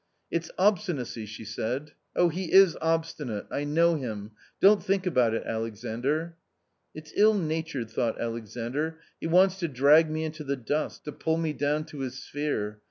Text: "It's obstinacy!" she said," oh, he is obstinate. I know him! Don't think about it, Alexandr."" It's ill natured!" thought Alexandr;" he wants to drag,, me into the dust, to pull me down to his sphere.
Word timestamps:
"It's 0.31 0.49
obstinacy!" 0.57 1.27
she 1.27 1.45
said," 1.45 1.91
oh, 2.15 2.29
he 2.29 2.51
is 2.51 2.75
obstinate. 2.81 3.45
I 3.51 3.65
know 3.65 3.93
him! 3.97 4.31
Don't 4.59 4.81
think 4.83 5.05
about 5.05 5.35
it, 5.35 5.45
Alexandr."" 5.45 6.35
It's 6.95 7.13
ill 7.15 7.35
natured!" 7.35 7.91
thought 7.91 8.19
Alexandr;" 8.19 8.97
he 9.21 9.27
wants 9.27 9.59
to 9.59 9.67
drag,, 9.67 10.09
me 10.09 10.23
into 10.23 10.43
the 10.43 10.55
dust, 10.57 11.03
to 11.05 11.11
pull 11.11 11.37
me 11.37 11.53
down 11.53 11.83
to 11.85 11.99
his 11.99 12.17
sphere. 12.17 12.79